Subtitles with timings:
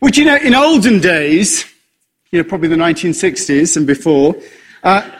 [0.00, 1.64] Which, you know, in olden days,
[2.30, 4.36] you know, probably the 1960s and before,
[4.84, 5.10] uh,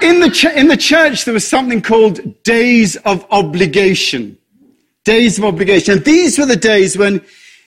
[0.00, 4.38] in, the ch- in the church there was something called days of obligation.
[5.04, 5.94] Days of obligation.
[5.94, 7.20] And these were the days when,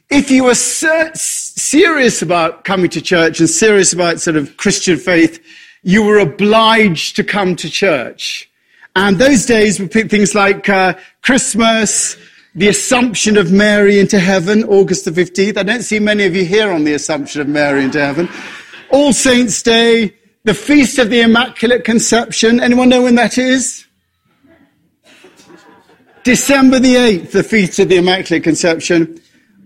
[0.10, 4.98] if you were ser- serious about coming to church and serious about sort of Christian
[4.98, 5.40] faith,
[5.84, 8.50] you were obliged to come to church.
[8.96, 12.18] And those days were things like uh, Christmas,
[12.56, 15.58] the Assumption of Mary into heaven, August the 15th.
[15.58, 18.30] I don't see many of you here on the Assumption of Mary into heaven.
[18.90, 22.62] All Saints' Day, the Feast of the Immaculate Conception.
[22.62, 23.86] Anyone know when that is?
[26.24, 29.20] December the 8th, the Feast of the Immaculate Conception.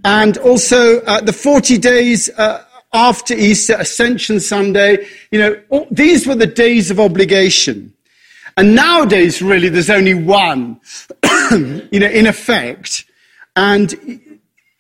[0.03, 5.05] And also uh, the 40 days uh, after Easter, Ascension Sunday.
[5.31, 7.93] You know, all, these were the days of obligation.
[8.59, 10.81] And nowadays, really, there's only one,
[11.53, 13.05] you know, in effect.
[13.55, 13.95] And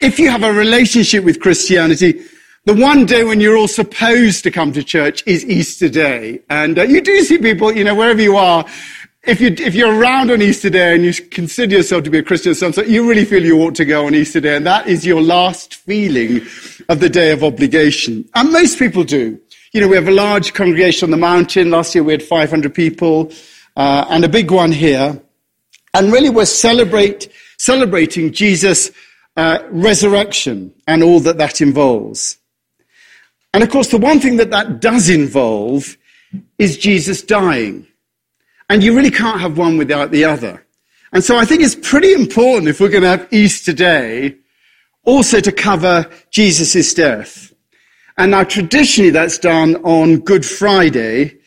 [0.01, 2.21] if you have a relationship with Christianity,
[2.65, 6.41] the one day when you're all supposed to come to church is Easter Day.
[6.49, 8.65] And uh, you do see people, you know, wherever you are,
[9.23, 12.23] if, you, if you're around on Easter Day and you consider yourself to be a
[12.23, 14.57] Christian, so you really feel you ought to go on Easter Day.
[14.57, 16.41] And that is your last feeling
[16.89, 18.27] of the day of obligation.
[18.35, 19.39] And most people do.
[19.71, 21.69] You know, we have a large congregation on the mountain.
[21.69, 23.31] Last year we had 500 people
[23.79, 25.19] uh, and a big one here.
[25.93, 28.91] And really, we're celebrate, celebrating Jesus'
[29.37, 32.37] uh, resurrection and all that that involves.
[33.53, 35.97] And of course, the one thing that that does involve
[36.57, 37.87] is Jesus dying.
[38.69, 40.63] And you really can't have one without the other.
[41.13, 44.35] And so I think it's pretty important if we're going to have Easter Day
[45.05, 47.53] also to cover Jesus' death.
[48.17, 51.38] And now traditionally that's done on Good Friday,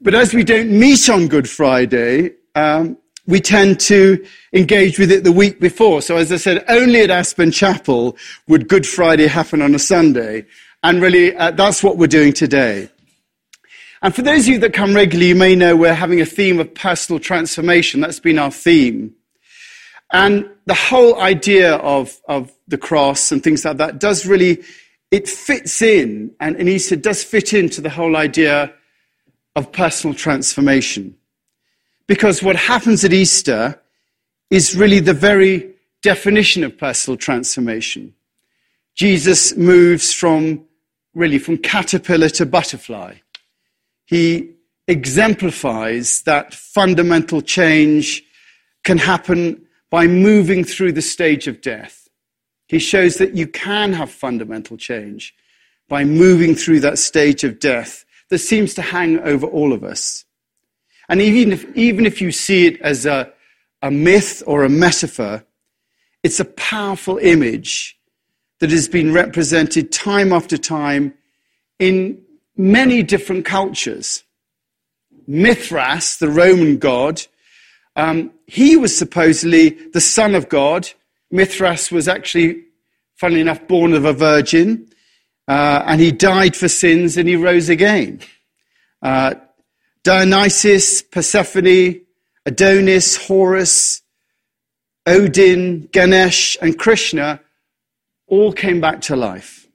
[0.00, 2.96] but as we don't meet on Good Friday, um,
[3.26, 6.00] we tend to engage with it the week before.
[6.00, 10.46] So as I said, only at Aspen Chapel would Good Friday happen on a Sunday.
[10.82, 12.88] And really, uh, that's what we're doing today.
[14.00, 16.60] And for those of you that come regularly, you may know we're having a theme
[16.60, 18.00] of personal transformation.
[18.00, 19.14] That's been our theme.
[20.12, 24.62] And the whole idea of, of the cross and things like that does really,
[25.10, 28.72] it fits in, and, and Easter does fit into the whole idea
[29.58, 31.16] of personal transformation.
[32.06, 33.80] Because what happens at Easter
[34.50, 38.14] is really the very definition of personal transformation.
[38.94, 40.64] Jesus moves from
[41.12, 43.16] really from caterpillar to butterfly.
[44.06, 44.54] He
[44.86, 48.22] exemplifies that fundamental change
[48.84, 52.08] can happen by moving through the stage of death.
[52.68, 55.34] He shows that you can have fundamental change
[55.88, 60.24] by moving through that stage of death that seems to hang over all of us.
[61.08, 63.32] And even if, even if you see it as a,
[63.82, 65.44] a myth or a metaphor,
[66.22, 67.98] it's a powerful image
[68.60, 71.14] that has been represented time after time
[71.78, 72.20] in
[72.56, 74.24] many different cultures.
[75.26, 77.22] Mithras, the Roman god,
[77.96, 80.88] um, he was supposedly the son of God.
[81.30, 82.64] Mithras was actually,
[83.16, 84.88] funnily enough, born of a virgin.
[85.48, 88.20] Uh, and he died for sins and he rose again.
[89.00, 89.34] Uh,
[90.04, 92.02] Dionysus, Persephone,
[92.44, 94.02] Adonis, Horus,
[95.06, 97.40] Odin, Ganesh, and Krishna
[98.26, 99.66] all came back to life.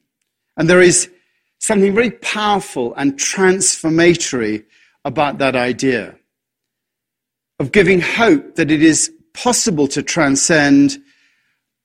[0.55, 1.09] And there is
[1.59, 4.65] something very powerful and transformatory
[5.03, 6.15] about that idea
[7.59, 10.99] of giving hope that it is possible to transcend,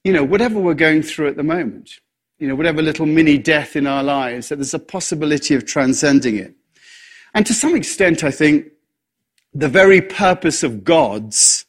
[0.05, 2.01] you know, whatever we're going through at the moment
[2.39, 6.37] you know, whatever little mini death in our lives, that there's a possibility of transcending
[6.37, 6.55] it.
[7.35, 8.67] And to some extent, I think
[9.53, 11.65] the very purpose of God's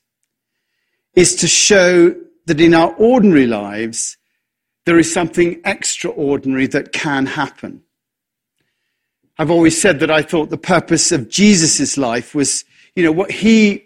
[1.16, 2.16] is to show
[2.46, 4.18] that in our ordinary lives,
[4.86, 7.82] there is something extraordinary that can happen.
[9.38, 12.66] I've always said that I thought the purpose of Jesus' life was,
[12.96, 13.86] you know, what he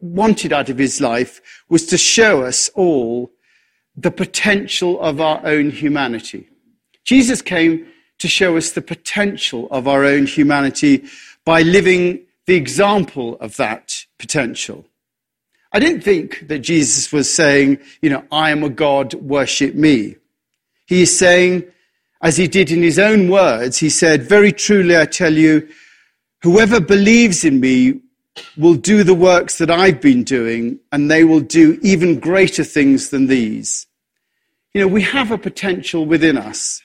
[0.00, 3.30] wanted out of his life was to show us all
[4.00, 6.48] the potential of our own humanity.
[7.04, 7.86] Jesus came
[8.18, 11.04] to show us the potential of our own humanity
[11.44, 14.84] by living the example of that potential.
[15.72, 20.16] I didn't think that Jesus was saying, you know, I am a God, worship me.
[20.86, 21.64] He is saying,
[22.22, 25.68] as he did in his own words, he said, Very truly I tell you,
[26.42, 28.00] whoever believes in me
[28.56, 33.10] will do the works that I've been doing, and they will do even greater things
[33.10, 33.87] than these.
[34.74, 36.82] You know, we have a potential within us.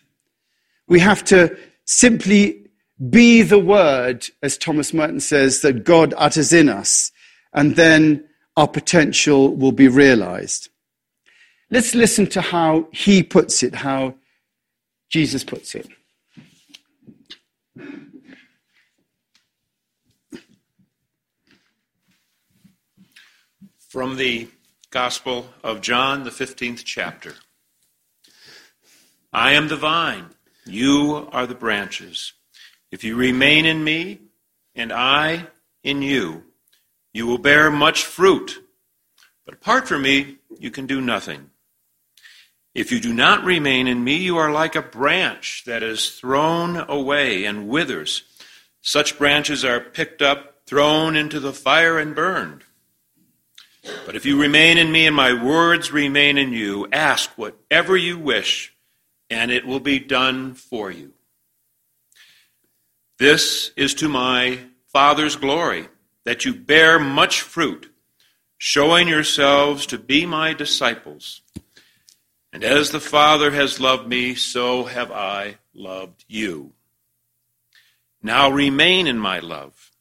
[0.88, 2.70] We have to simply
[3.10, 7.12] be the word, as Thomas Merton says, that God utters in us,
[7.54, 8.24] and then
[8.56, 10.70] our potential will be realized.
[11.70, 14.16] Let's listen to how he puts it, how
[15.10, 15.88] Jesus puts it.
[23.90, 24.48] From the
[24.90, 27.34] Gospel of John, the 15th chapter.
[29.34, 30.28] I am the vine,
[30.64, 32.34] you are the branches.
[32.92, 34.20] If you remain in me,
[34.76, 35.48] and I
[35.84, 36.44] in you,
[37.14, 38.64] you will bear much fruit.
[39.46, 41.50] But apart from me, you can do nothing.
[42.76, 46.78] If you do not remain in me, you are like a branch that is thrown
[46.78, 48.24] away and withers.
[48.82, 52.64] Such branches are picked up, thrown into the fire, and burned.
[54.06, 58.18] But if you remain in me and my words remain in you, ask whatever you
[58.18, 58.73] wish,
[59.30, 61.14] and it will be done for you.
[63.20, 65.88] This is to my Father's glory,
[66.24, 67.92] that you bear much fruit,
[68.58, 71.42] showing yourselves to be my disciples.
[72.52, 76.74] And as the Father has loved me, so have I loved you.
[78.22, 79.92] Now remain in my love.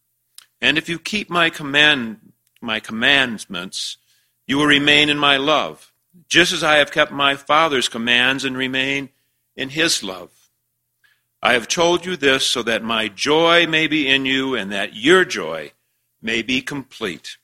[0.60, 3.96] And if you keep my command, my commandments,
[4.46, 5.91] you will remain in my love,
[6.28, 9.10] just as I have kept my Father's commands and remain
[9.56, 10.30] in his love.
[11.42, 14.94] I have told you this so that my joy may be in you and that
[14.94, 15.72] your joy
[16.20, 17.36] may be complete.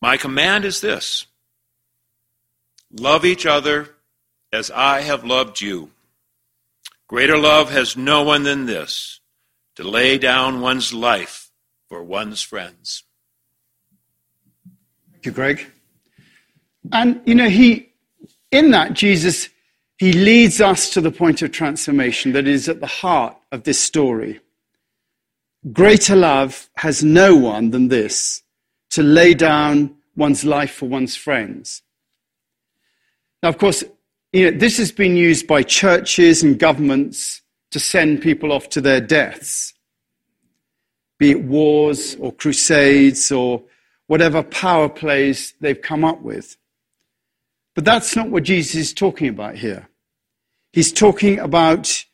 [0.00, 1.26] My command is this
[2.90, 3.90] love each other
[4.52, 5.90] as I have loved you.
[7.08, 9.20] Greater love has no one than this
[9.76, 11.50] to lay down one's life
[11.88, 13.02] for one's friends.
[15.12, 15.66] Thank you, Greg.
[16.92, 17.92] And, you know, he,
[18.50, 19.48] in that, Jesus,
[19.98, 23.80] he leads us to the point of transformation that is at the heart of this
[23.80, 24.40] story.
[25.72, 28.42] Greater love has no one than this
[28.90, 31.82] to lay down one's life for one's friends.
[33.42, 33.82] Now, of course,
[34.32, 37.40] you know, this has been used by churches and governments
[37.70, 39.74] to send people off to their deaths,
[41.18, 43.62] be it wars or crusades or
[44.06, 46.56] whatever power plays they've come up with.
[47.74, 49.88] But that's not what Jesus is talking about here.
[50.72, 52.04] He's talking about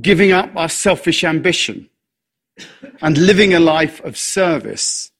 [0.00, 1.88] giving up our selfish ambition
[3.00, 5.10] and living a life of service,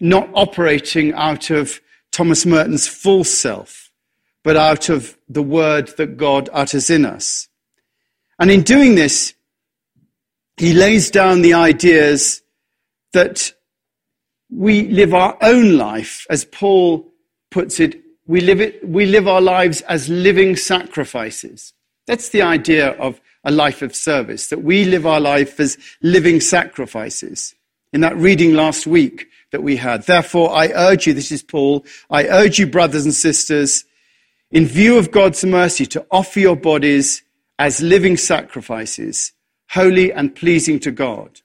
[0.00, 1.80] not operating out of
[2.10, 3.88] Thomas Merton's full self
[4.48, 7.48] but out of the word that God utters in us.
[8.38, 9.34] And in doing this,
[10.56, 12.40] he lays down the ideas
[13.12, 13.52] that
[14.50, 17.12] we live our own life, as Paul
[17.50, 21.72] puts it, we live, it, we live our lives as living sacrifices.
[22.06, 26.40] That's the idea of a life of service, that we live our life as living
[26.40, 27.54] sacrifices.
[27.92, 31.86] In that reading last week that we had, therefore I urge you, this is Paul,
[32.10, 33.84] I urge you, brothers and sisters,
[34.50, 37.22] in view of God's mercy, to offer your bodies
[37.58, 39.32] as living sacrifices,
[39.70, 41.40] holy and pleasing to God.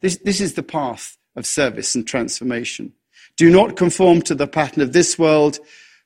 [0.00, 2.92] This, this is the path of service and transformation.
[3.36, 5.58] Do not conform to the pattern of this world,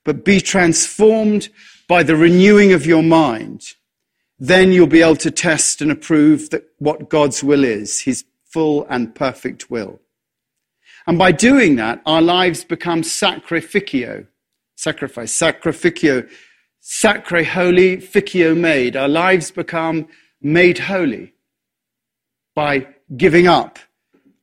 [0.08, 1.50] but be transformed
[1.86, 3.74] by the renewing of your mind.
[4.38, 8.86] Then you'll be able to test and approve that what God's will is, his full
[8.88, 10.00] and perfect will.
[11.06, 14.26] And by doing that, our lives become sacrificio,
[14.76, 16.26] sacrifice, sacrificio,
[16.80, 18.96] sacre holy, ficio made.
[18.96, 20.08] Our lives become
[20.40, 21.34] made holy
[22.54, 23.78] by giving up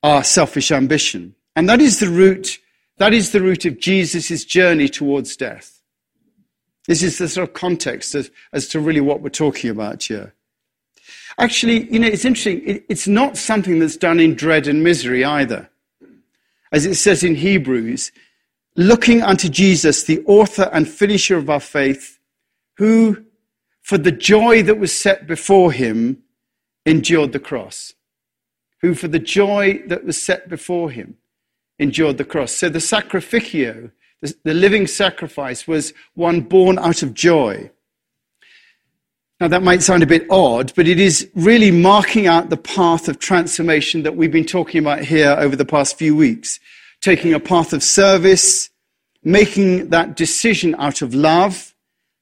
[0.03, 1.33] our selfish ambition.
[1.55, 2.59] And that is the root,
[2.97, 5.81] that is the root of Jesus' journey towards death.
[6.87, 10.33] This is the sort of context as, as to really what we're talking about here.
[11.37, 12.61] Actually, you know, it's interesting.
[12.65, 15.69] It, it's not something that's done in dread and misery either.
[16.71, 18.11] As it says in Hebrews,
[18.75, 22.19] looking unto Jesus, the author and finisher of our faith,
[22.77, 23.25] who,
[23.81, 26.23] for the joy that was set before him,
[26.85, 27.93] endured the cross.
[28.81, 31.17] Who, for the joy that was set before him,
[31.79, 32.51] endured the cross.
[32.51, 33.91] So the sacrificio,
[34.21, 37.71] the, the living sacrifice, was one born out of joy.
[39.39, 43.09] Now, that might sound a bit odd, but it is really marking out the path
[43.09, 46.59] of transformation that we've been talking about here over the past few weeks
[47.01, 48.71] taking a path of service,
[49.23, 51.75] making that decision out of love,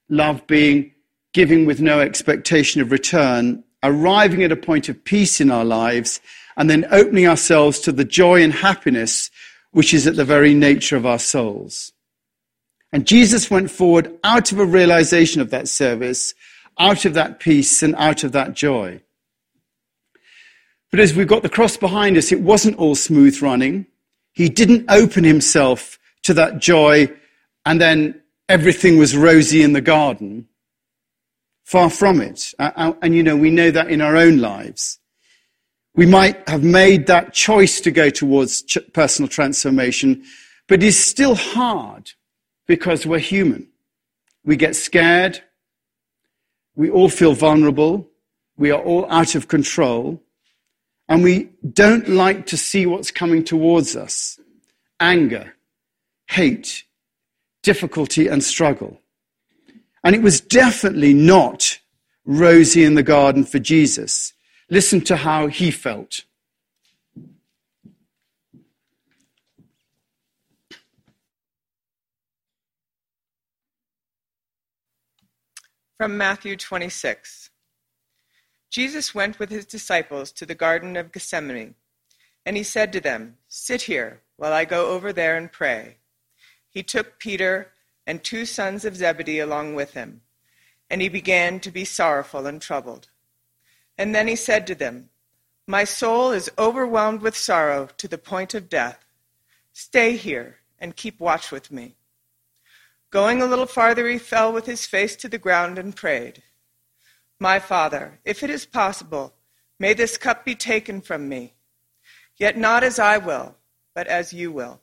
[0.10, 0.92] love being
[1.34, 6.20] giving with no expectation of return, arriving at a point of peace in our lives,
[6.58, 9.30] and then opening ourselves to the joy and happiness
[9.72, 11.92] which is at the very nature of our souls.
[12.92, 16.36] And Jesus went forward out of a realization of that service,
[16.80, 19.02] out of that peace, and out of that joy.
[20.92, 23.88] But as we've got the cross behind us, it wasn't all smooth running.
[24.34, 27.12] He didn't open himself to that joy
[27.66, 30.48] and then everything was rosy in the garden.
[31.64, 32.54] Far from it.
[32.60, 35.00] And, you know, we know that in our own lives.
[35.96, 40.24] We might have made that choice to go towards ch- personal transformation,
[40.68, 42.12] but it's still hard
[42.66, 43.68] because we're human.
[44.44, 45.42] We get scared.
[46.76, 48.10] We all feel vulnerable.
[48.58, 50.22] We are all out of control.
[51.08, 54.40] And we don't like to see what's coming towards us
[55.00, 55.54] anger,
[56.28, 56.86] hate,
[57.62, 59.00] difficulty, and struggle.
[60.04, 61.80] And it was definitely not
[62.26, 64.33] rosy in the garden for Jesus.
[64.74, 66.22] Listen to how he felt.
[76.00, 77.52] From Matthew 26.
[78.72, 81.76] Jesus went with his disciples to the Garden of Gethsemane,
[82.44, 85.98] and he said to them, Sit here while I go over there and pray.
[86.68, 87.74] He took Peter
[88.08, 90.22] and two sons of Zebedee along with him,
[90.90, 93.10] and he began to be sorrowful and troubled.
[93.98, 95.10] And then he said to them,
[95.68, 99.06] My soul is overwhelmed with sorrow to the point of death.
[99.72, 101.96] Stay here and keep watch with me.
[103.10, 106.42] Going a little farther, he fell with his face to the ground and prayed,
[107.40, 109.36] My Father, if it is possible,
[109.80, 111.54] may this cup be taken from me.
[112.38, 113.56] Yet not as I will,
[113.94, 114.82] but as you will.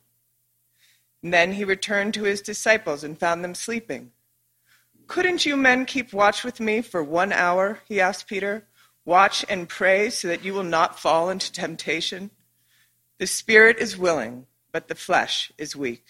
[1.23, 4.13] And then he returned to his disciples and found them sleeping.
[5.07, 7.81] Couldn't you men keep watch with me for one hour?
[7.87, 8.69] He asked Peter.
[9.05, 12.31] Watch and pray so that you will not fall into temptation.
[13.19, 16.05] The spirit is willing, but the flesh is weak.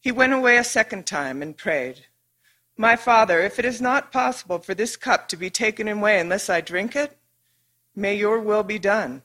[0.00, 2.06] He went away a second time and prayed,
[2.76, 6.50] My Father, if it is not possible for this cup to be taken away unless
[6.50, 7.16] I drink it,
[7.94, 9.22] may your will be done.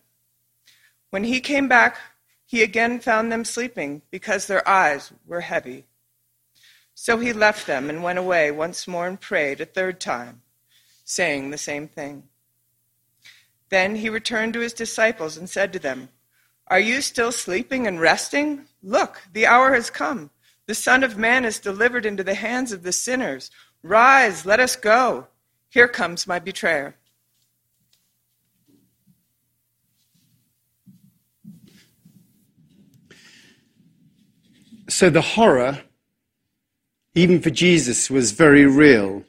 [1.10, 1.98] When he came back,
[2.46, 5.86] he again found them sleeping because their eyes were heavy.
[6.94, 10.42] So he left them and went away once more and prayed a third time,
[11.08, 12.24] saying the same thing.
[13.70, 16.10] Then he returned to his disciples and said to them,
[16.68, 18.66] Are you still sleeping and resting?
[18.84, 20.30] Look, the hour has come
[20.68, 23.50] the Son of Man is delivered into the hands of the sinners.
[23.82, 25.28] Rise, let us go.
[25.70, 26.96] Here comes my betrayer.
[34.90, 35.84] So the horror,
[37.16, 39.24] even for Jesus, was very real.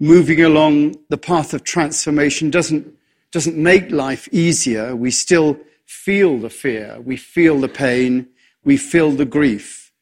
[0.00, 2.86] Moving along the path of transformation doesn't,
[3.32, 4.94] doesn't make life easier.
[4.94, 8.28] We still feel the fear, we feel the pain,
[8.62, 9.92] we feel the grief.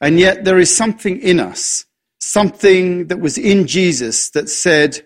[0.00, 1.84] And yet there is something in us,
[2.18, 5.04] something that was in Jesus that said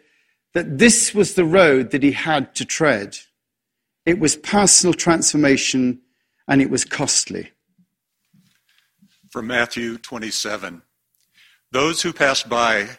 [0.54, 3.18] that this was the road that he had to tread.
[4.06, 6.00] It was personal transformation
[6.46, 7.50] and it was costly.
[9.30, 10.82] From Matthew 27
[11.70, 12.98] Those who passed by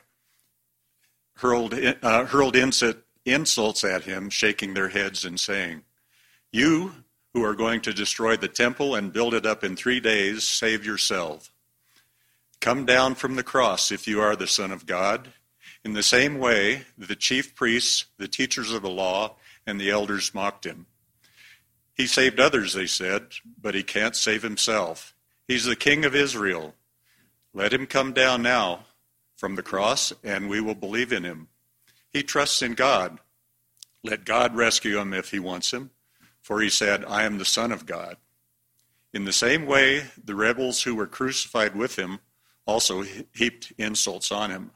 [1.44, 5.82] hurled, uh, hurled insults at him, shaking their heads and saying,
[6.54, 6.94] You
[7.34, 10.86] who are going to destroy the temple and build it up in three days, save
[10.86, 11.52] yourself.
[12.62, 15.34] Come down from the cross if you are the Son of God.
[15.84, 19.36] In the same way, the chief priests, the teachers of the law,
[19.68, 20.86] and the elders mocked him.
[21.94, 25.14] He saved others, they said, but he can't save himself.
[25.46, 26.74] He's the King of Israel.
[27.54, 28.86] Let him come down now
[29.44, 31.50] from the cross, and we will believe in him.
[32.10, 33.20] He trusts in God.
[34.02, 35.90] Let God rescue him if he wants him,
[36.42, 38.16] for he said, I am the Son of God.
[39.14, 42.20] In the same way, the rebels who were crucified with him
[42.66, 43.04] also
[43.36, 44.72] heaped insults on him.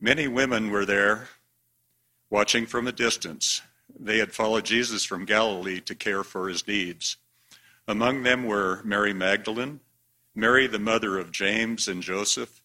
[0.00, 1.26] Many women were there
[2.30, 3.62] watching from a distance.
[3.98, 7.16] They had followed Jesus from Galilee to care for his needs.
[7.88, 9.80] Among them were Mary Magdalene,
[10.36, 12.61] Mary, the mother of James and Joseph,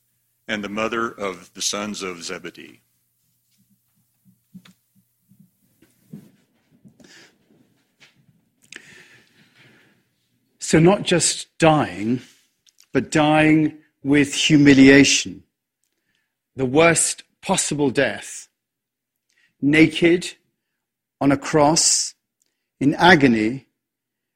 [0.48, 2.82] and the mother of the sons of Zebedee.
[10.60, 12.22] So, not just dying,
[12.92, 15.44] but dying with humiliation,
[16.56, 18.50] the worst possible death,
[19.62, 20.34] naked
[21.22, 22.16] on a cross,
[22.80, 23.68] in agony,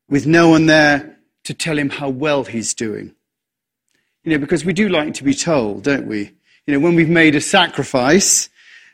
[0.07, 3.13] with no one there to tell him how well he's doing.
[4.23, 6.31] You know, because we do like to be told, don't we?
[6.67, 8.49] You know, when we've made a sacrifice,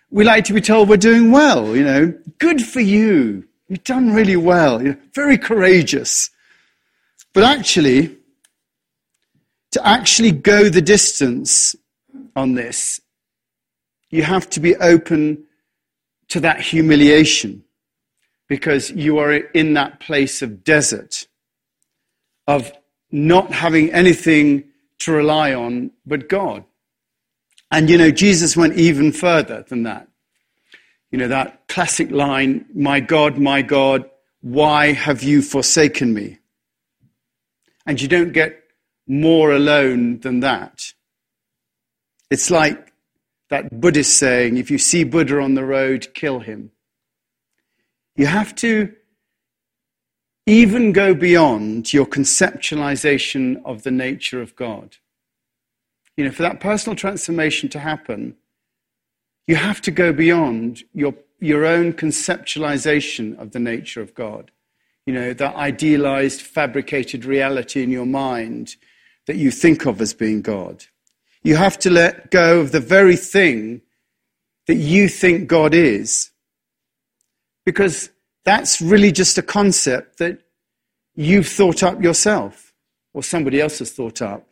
[0.10, 3.46] we like to be told we're doing well, you know, good for you.
[3.68, 4.82] You've done really well.
[4.82, 6.30] You're very courageous.
[7.34, 8.16] But actually,
[9.72, 11.76] to actually go the distance
[12.36, 13.02] on this,
[14.10, 15.44] you have to be open
[16.30, 17.64] to that humiliation
[18.48, 21.28] because you are in that place of desert,
[22.48, 22.72] of
[23.12, 24.64] not having anything
[25.00, 26.64] to rely on but God.
[27.72, 30.08] And you know, Jesus went even further than that.
[31.12, 34.10] You know, that classic line, My God, my God,
[34.42, 36.40] why have you forsaken me?
[37.86, 38.64] And you don't get
[39.08, 40.94] more alone than that.
[42.30, 42.94] It's like
[43.50, 46.72] that Buddhist saying, if you see Buddha on the road, kill him.
[48.16, 48.94] You have to
[50.48, 54.96] even go beyond your conceptualization of the nature of God.
[56.16, 58.38] You know, for that personal transformation to happen,
[59.46, 64.52] you have to go beyond your, your own conceptualization of the nature of God.
[65.06, 68.78] You know, that idealized, fabricated reality in your mind
[69.26, 70.86] that you think of as being God.
[71.44, 73.82] You have to let go of the very thing
[74.66, 76.32] that you think God is.
[77.66, 78.10] Because
[78.48, 80.40] that's really just a concept that
[81.16, 82.74] you've thought up yourself
[83.14, 84.48] or somebody else has thought up.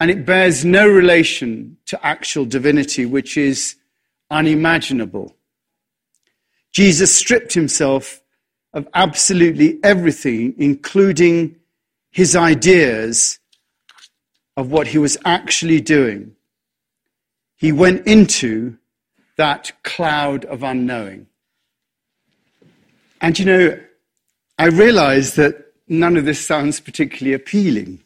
[0.00, 3.76] And it bears no relation to actual divinity, which is
[4.28, 5.36] unimaginable.
[6.72, 8.20] Jesus stripped himself
[8.74, 11.54] of absolutely everything, including
[12.10, 13.38] his ideas
[14.56, 16.34] of what he was actually doing.
[17.54, 18.78] He went into
[19.36, 21.28] that cloud of unknowing.
[23.22, 23.80] And you know,
[24.58, 28.02] I realize that none of this sounds particularly appealing.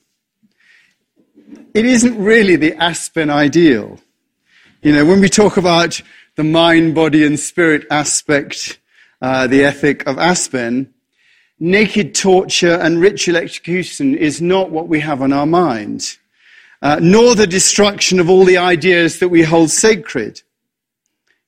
[1.74, 3.98] It isn't really the Aspen ideal.
[4.82, 6.00] You know, when we talk about
[6.36, 8.78] the mind, body, and spirit aspect,
[9.20, 10.94] uh, the ethic of Aspen,
[11.58, 16.16] naked torture and ritual execution is not what we have on our mind
[16.82, 20.42] uh, nor the destruction of all the ideas that we hold sacred.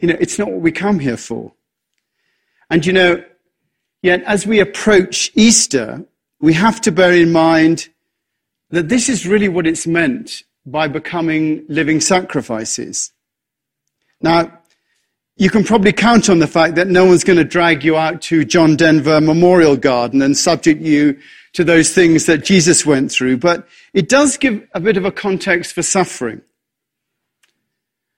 [0.01, 1.53] You know, it's not what we come here for.
[2.71, 3.25] And you know,
[4.03, 6.05] yet as we approach Easter,
[6.41, 7.89] we have to bear in mind
[8.71, 13.13] that this is really what it's meant by becoming living sacrifices.
[14.21, 14.53] Now,
[15.37, 18.21] you can probably count on the fact that no one's going to drag you out
[18.23, 21.19] to John Denver Memorial Garden and subject you
[21.53, 25.13] to those things that Jesus went through, but it does give a bit of a
[25.13, 26.43] context for suffering.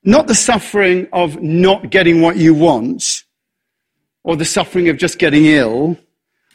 [0.02, 3.24] Not the suffering of not getting what you want,
[4.22, 5.96] or the suffering of just getting ill,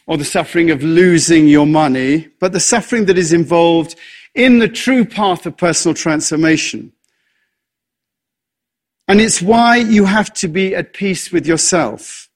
[0.08, 3.95] or the suffering of losing your money, but the suffering that is involved
[4.36, 6.91] in the true path of personal transformation.
[9.08, 12.30] And it's why you have to be at peace with yourself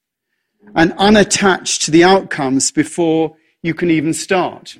[0.74, 4.78] and unattached to the outcomes before you can even start.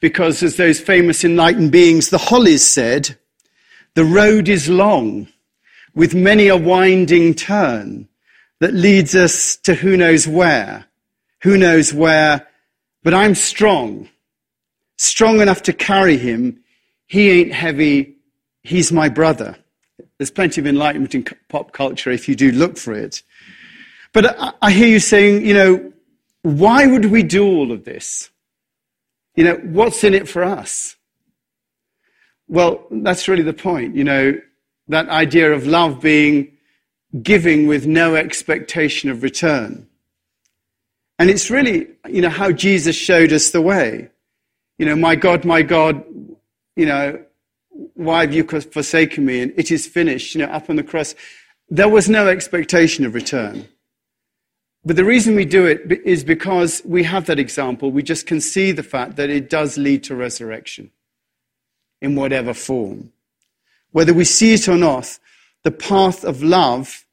[0.00, 3.16] Because as those famous enlightened beings, the Hollies said,
[3.94, 5.28] the road is long
[5.94, 8.08] with many a winding turn
[8.62, 10.84] that leads us to who knows where,
[11.40, 12.46] who knows where,
[13.02, 14.08] but I'm strong,
[14.98, 16.62] strong enough to carry him.
[17.08, 18.18] He ain't heavy.
[18.62, 19.56] He's my brother.
[20.16, 23.24] There's plenty of enlightenment in pop culture if you do look for it.
[24.12, 25.92] But I hear you saying, you know,
[26.42, 28.30] why would we do all of this?
[29.34, 30.94] You know, what's in it for us?
[32.46, 33.96] Well, that's really the point.
[33.96, 34.40] You know,
[34.86, 36.51] that idea of love being
[37.20, 39.86] giving with no expectation of return.
[41.18, 44.08] And it's really, you know, how Jesus showed us the way.
[44.78, 46.02] You know, my God, my God,
[46.74, 47.22] you know,
[47.94, 49.40] why have you forsaken me?
[49.40, 51.14] And it is finished, you know, up on the cross.
[51.68, 53.68] There was no expectation of return.
[54.84, 57.92] But the reason we do it is because we have that example.
[57.92, 60.90] We just can see the fact that it does lead to resurrection
[62.00, 63.12] in whatever form.
[63.92, 65.18] Whether we see it or not,
[65.64, 67.06] the path of love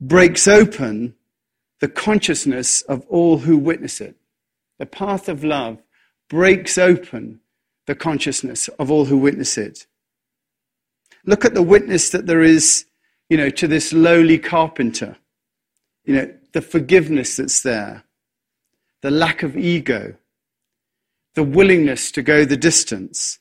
[0.00, 1.14] breaks open
[1.80, 4.16] the consciousness of all who witness it.
[4.78, 5.82] The path of love
[6.28, 7.40] breaks open
[7.86, 9.86] the consciousness of all who witness it.
[11.24, 12.86] Look at the witness that there is,
[13.28, 15.16] you know, to this lowly carpenter.
[16.04, 18.04] You know, the forgiveness that's there,
[19.02, 20.16] the lack of ego,
[21.34, 23.38] the willingness to go the distance,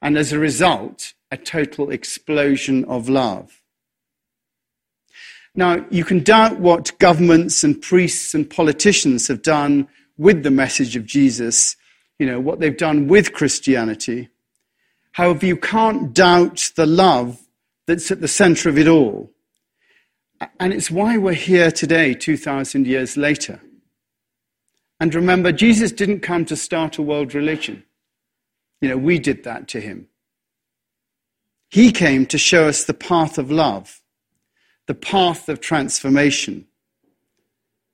[0.00, 3.62] and as a result, a total explosion of love.
[5.56, 9.88] Now, you can doubt what governments and priests and politicians have done
[10.18, 11.76] with the message of Jesus,
[12.18, 14.28] you know, what they've done with Christianity.
[15.12, 17.40] However, you can't doubt the love
[17.86, 19.32] that's at the center of it all.
[20.60, 23.60] And it's why we're here today, 2,000 years later.
[25.00, 27.82] And remember, Jesus didn't come to start a world religion.
[28.82, 30.08] You know, we did that to him.
[31.68, 34.02] He came to show us the path of love,
[34.86, 36.66] the path of transformation.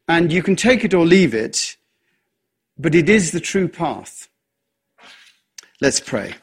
[0.08, 1.76] And you can take it or leave it,
[2.78, 4.28] but it is the true path.
[5.80, 6.34] Let's pray.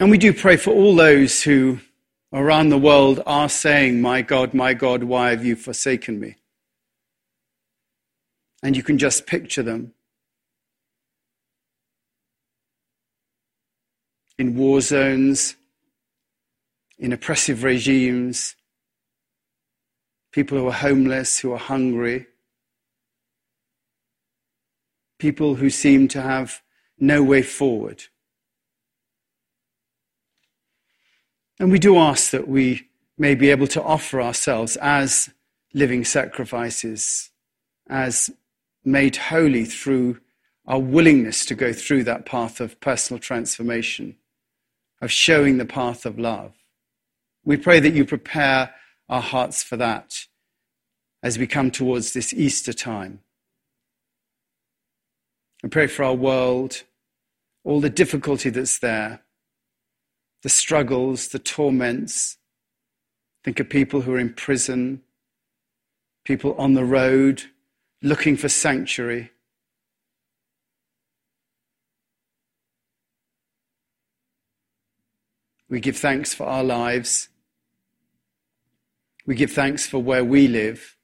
[0.00, 1.78] And we do pray for all those who
[2.32, 6.34] around the world are saying, My God, my God, why have you forsaken me?
[8.62, 9.94] And you can just picture them
[14.38, 15.56] in war zones,
[16.98, 18.56] in oppressive regimes,
[20.32, 22.26] people who are homeless, who are hungry,
[25.18, 26.62] people who seem to have
[26.98, 28.04] no way forward.
[31.58, 35.30] And we do ask that we may be able to offer ourselves as
[35.72, 37.30] living sacrifices,
[37.88, 38.30] as
[38.84, 40.20] made holy through
[40.66, 44.16] our willingness to go through that path of personal transformation,
[45.04, 46.54] of showing the path of love.
[47.44, 48.74] We pray that you prepare
[49.10, 50.24] our hearts for that
[51.22, 53.20] as we come towards this Easter time.
[55.62, 56.84] And pray for our world,
[57.64, 59.20] all the difficulty that's there,
[60.42, 62.38] the struggles, the torments.
[63.44, 65.02] Think of people who are in prison,
[66.24, 67.42] people on the road
[68.00, 69.32] looking for sanctuary.
[75.74, 77.28] We give thanks for our lives.
[79.26, 80.96] We give thanks for where we live.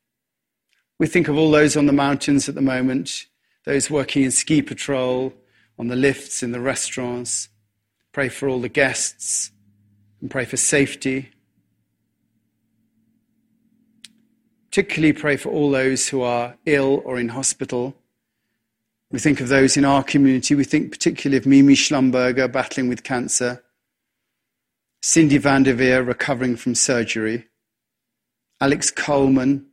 [0.97, 3.27] We think of all those on the mountains at the moment,
[3.65, 5.33] those working in ski patrol,
[5.77, 7.49] on the lifts, in the restaurants.
[8.13, 9.51] Pray for all the guests
[10.21, 11.31] and pray for safety.
[14.71, 17.97] Particularly pray for all those who are ill or in hospital.
[19.11, 20.55] We think of those in our community.
[20.55, 23.65] We think particularly of Mimi Schlumberger battling with cancer,
[25.03, 27.47] Cindy van der Veer recovering from surgery,
[28.61, 29.67] Alex Coleman.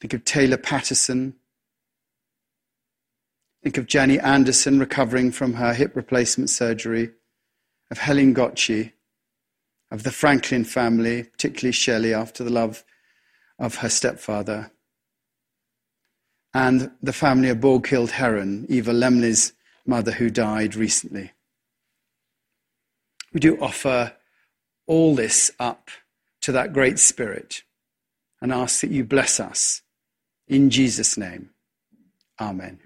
[0.00, 1.34] Think of Taylor Patterson,
[3.66, 7.10] Think of Jenny Anderson recovering from her hip replacement surgery,
[7.90, 8.92] of Helen Gotchi,
[9.90, 12.84] of the Franklin family, particularly Shelley after the love
[13.58, 14.70] of her stepfather,
[16.54, 19.52] and the family of Borghild Heron, Eva Lemley's
[19.84, 21.32] mother who died recently.
[23.36, 24.14] We do offer
[24.86, 25.90] all this up
[26.40, 27.64] to that great spirit
[28.40, 29.82] and ask that you bless us
[30.48, 31.50] in Jesus' name.
[32.40, 32.78] Amen.